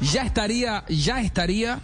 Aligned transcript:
Ya 0.00 0.22
estaría, 0.22 0.84
ya 0.88 1.20
estaría 1.20 1.80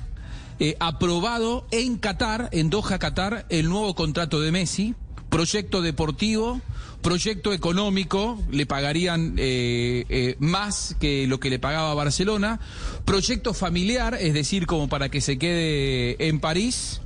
eh, 0.61 0.77
aprobado 0.79 1.67
en 1.73 1.99
Qatar, 1.99 2.49
en 2.53 2.71
Doha, 2.71 2.99
Qatar, 2.99 3.45
el 3.49 3.69
nuevo 3.69 3.95
contrato 3.95 4.41
de 4.41 4.53
Messi. 4.53 4.95
Proyecto 5.31 5.83
deportivo, 5.83 6.61
proyecto 7.03 7.53
económico, 7.53 8.41
le 8.53 8.67
pagarían 8.67 9.35
eh, 9.37 10.05
eh, 10.09 10.37
más 10.39 10.95
que 11.01 11.27
lo 11.27 11.41
que 11.41 11.51
le 11.51 11.59
pagaba 11.59 11.93
Barcelona. 11.95 12.61
Proyecto 13.05 13.53
familiar, 13.53 14.17
es 14.21 14.33
decir, 14.33 14.67
como 14.67 14.89
para 14.89 15.09
que 15.09 15.21
se 15.21 15.37
quede 15.37 16.29
en 16.29 16.39
París. 16.39 17.01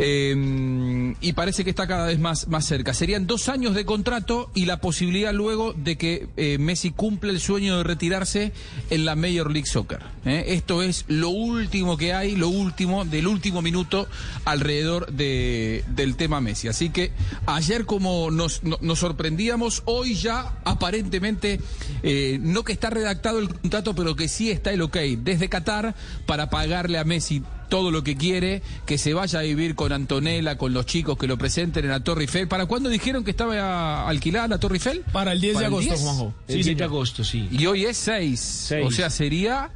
Eh, 0.00 1.14
y 1.20 1.32
parece 1.32 1.64
que 1.64 1.70
está 1.70 1.86
cada 1.86 2.06
vez 2.06 2.18
más, 2.18 2.48
más 2.48 2.64
cerca. 2.64 2.94
Serían 2.94 3.26
dos 3.26 3.48
años 3.48 3.74
de 3.74 3.84
contrato 3.84 4.50
y 4.54 4.66
la 4.66 4.80
posibilidad 4.80 5.32
luego 5.32 5.72
de 5.72 5.98
que 5.98 6.28
eh, 6.36 6.58
Messi 6.58 6.92
cumple 6.92 7.32
el 7.32 7.40
sueño 7.40 7.78
de 7.78 7.84
retirarse 7.84 8.52
en 8.90 9.04
la 9.04 9.16
Major 9.16 9.50
League 9.50 9.66
Soccer. 9.66 10.00
¿eh? 10.24 10.44
Esto 10.48 10.82
es 10.82 11.04
lo 11.08 11.30
último 11.30 11.96
que 11.96 12.12
hay, 12.12 12.36
lo 12.36 12.48
último 12.48 13.04
del 13.04 13.26
último 13.26 13.62
minuto 13.62 14.06
alrededor 14.44 15.12
de, 15.12 15.84
del 15.88 16.16
tema 16.16 16.40
Messi. 16.40 16.68
Así 16.68 16.90
que 16.90 17.10
ayer 17.46 17.84
como 17.84 18.30
nos, 18.30 18.62
no, 18.62 18.78
nos 18.80 19.00
sorprendíamos, 19.00 19.82
hoy 19.86 20.14
ya 20.14 20.60
aparentemente, 20.64 21.60
eh, 22.02 22.38
no 22.40 22.62
que 22.62 22.72
está 22.72 22.90
redactado 22.90 23.40
el 23.40 23.48
contrato, 23.48 23.94
pero 23.94 24.14
que 24.14 24.28
sí 24.28 24.50
está 24.50 24.72
el 24.72 24.82
ok 24.82 24.96
desde 25.18 25.48
Qatar 25.48 25.94
para 26.26 26.50
pagarle 26.50 26.98
a 26.98 27.04
Messi 27.04 27.42
todo 27.68 27.90
lo 27.90 28.02
que 28.02 28.16
quiere, 28.16 28.62
que 28.86 28.98
se 28.98 29.14
vaya 29.14 29.40
a 29.40 29.42
vivir 29.42 29.74
con 29.74 29.92
Antonella, 29.92 30.56
con 30.58 30.72
los 30.72 30.86
chicos 30.86 31.16
que 31.18 31.26
lo 31.26 31.36
presenten 31.38 31.84
en 31.84 31.90
la 31.90 32.00
Torre 32.00 32.22
Eiffel. 32.22 32.48
¿Para 32.48 32.66
cuándo 32.66 32.88
dijeron 32.88 33.24
que 33.24 33.30
estaba 33.30 34.08
alquilada 34.08 34.48
la 34.48 34.58
Torre 34.58 34.76
Eiffel? 34.76 35.02
Para 35.12 35.32
el 35.32 35.40
10 35.40 35.54
¿Para 35.54 35.60
de 35.60 35.66
el 35.68 35.72
agosto, 35.74 35.90
10? 35.94 36.00
Juanjo. 36.02 36.34
El 36.48 36.62
10 36.62 36.76
de 36.78 36.84
agosto, 36.84 37.24
sí. 37.24 37.48
Y 37.50 37.66
hoy 37.66 37.84
es 37.84 37.96
6. 37.98 38.74
O 38.84 38.90
sea, 38.90 39.10
sería 39.10 39.70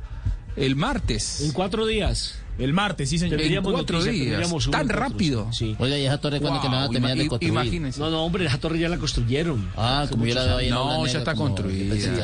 el 0.56 0.76
martes. 0.76 1.40
En 1.42 1.52
cuatro 1.52 1.86
días. 1.86 2.38
El 2.58 2.74
martes, 2.74 3.08
sí, 3.08 3.18
señor. 3.18 3.40
En 3.40 3.62
cuatro 3.62 3.98
noticia, 3.98 4.12
días. 4.38 4.48
Tan 4.70 4.86
cuatro, 4.86 4.98
rápido. 5.00 5.48
Sí. 5.52 5.74
Oiga, 5.78 5.96
¿y 5.98 6.04
esa 6.04 6.20
torre 6.20 6.38
cuándo 6.38 6.60
que 6.60 6.68
no 6.68 6.74
va 6.74 6.82
a 6.82 6.86
Wow, 6.86 6.92
terminar 6.92 7.16
de 7.16 7.26
construir? 7.26 7.50
imagínense. 7.52 7.98
No, 7.98 8.10
no, 8.10 8.22
hombre, 8.24 8.44
esa 8.44 8.58
torre 8.58 8.78
ya 8.78 8.90
la 8.90 8.98
construyeron. 8.98 9.66
Ah, 9.74 10.06
como 10.10 10.26
yo 10.26 10.34
la 10.34 10.44
veo 10.44 10.56
ahí 10.58 10.66
en 10.68 10.74
No, 10.74 11.06
ya 11.06 11.18
está 11.20 11.34
como- 11.34 11.46
construida. 11.54 12.22